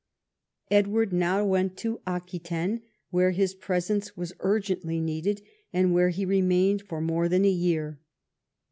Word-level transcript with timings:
Edward 0.71 1.11
noAv 1.11 1.47
went 1.47 1.77
to 1.77 2.01
Aquitaine, 2.07 2.81
where 3.11 3.29
his 3.29 3.53
presence 3.53 4.17
was 4.17 4.33
urgently 4.39 4.99
needed, 4.99 5.43
and 5.71 5.93
where 5.93 6.09
he 6.09 6.25
remained 6.25 6.81
for 6.81 7.01
more 7.01 7.29
than 7.29 7.45
a 7.45 7.51
year. 7.51 7.99